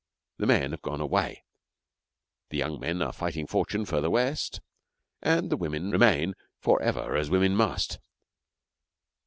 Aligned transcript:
The 0.39 0.47
men 0.47 0.71
have 0.71 0.81
gone 0.81 0.99
away 0.99 1.43
the 2.49 2.57
young 2.57 2.79
men 2.79 3.03
are 3.03 3.13
fighting 3.13 3.45
fortune 3.45 3.85
further 3.85 4.09
West, 4.09 4.59
and 5.21 5.51
the 5.51 5.57
women 5.57 5.91
remain 5.91 5.91
remain 6.19 6.33
for 6.59 6.81
ever 6.81 7.15
as 7.15 7.29
women 7.29 7.55
must. 7.55 7.99